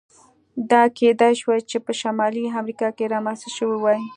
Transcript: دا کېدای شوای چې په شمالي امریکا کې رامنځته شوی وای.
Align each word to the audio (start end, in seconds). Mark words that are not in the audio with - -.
دا 0.71 0.83
کېدای 0.97 1.33
شوای 1.41 1.61
چې 1.69 1.77
په 1.85 1.91
شمالي 1.99 2.43
امریکا 2.61 2.87
کې 2.97 3.11
رامنځته 3.13 3.49
شوی 3.57 3.77
وای. 3.79 3.99